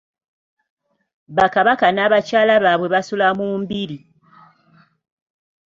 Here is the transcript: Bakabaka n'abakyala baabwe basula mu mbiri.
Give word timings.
Bakabaka 1.37 1.87
n'abakyala 1.91 2.53
baabwe 2.63 2.87
basula 2.93 3.27
mu 3.37 3.47
mbiri. 3.61 3.97